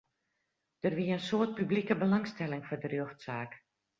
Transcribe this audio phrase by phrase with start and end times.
[0.81, 3.51] Der wie in soad publike belangstelling foar de rjochtsaak.